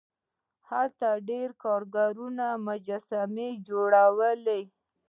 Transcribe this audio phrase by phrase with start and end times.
[0.69, 4.61] هلته ډیرو کارګرانو مجسمې جوړولې.